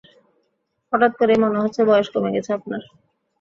হঠাৎ 0.93 1.11
করেই 1.19 1.39
মনে 1.43 1.61
হচ্ছে 1.63 1.81
বয়স 1.85 2.07
কমে 2.13 2.33
গেছে 2.35 2.51
আপনার। 2.57 2.81